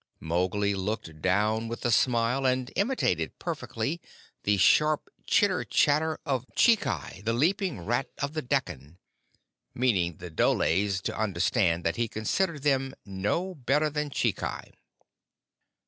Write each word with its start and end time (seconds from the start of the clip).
Mowgli 0.19 0.73
looked 0.73 1.21
down 1.21 1.67
with 1.67 1.85
a 1.85 1.91
smile, 1.91 2.43
and 2.43 2.71
imitated 2.75 3.37
perfectly 3.37 4.01
the 4.45 4.57
sharp 4.57 5.11
chitter 5.27 5.63
chatter 5.63 6.19
of 6.25 6.47
Chikai, 6.55 7.23
the 7.23 7.33
leaping 7.33 7.79
rat 7.81 8.09
of 8.17 8.33
the 8.33 8.41
Dekkan, 8.41 8.97
meaning 9.75 10.17
the 10.17 10.31
dholes 10.31 11.01
to 11.01 11.15
understand 11.15 11.83
that 11.83 11.97
he 11.97 12.07
considered 12.07 12.63
them 12.63 12.95
no 13.05 13.53
better 13.53 13.91
than 13.91 14.09
Chikai. 14.09 14.71